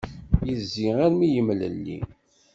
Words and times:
Yezzi 0.47 0.83
armi 1.05 1.27
yemlelli. 1.35 1.97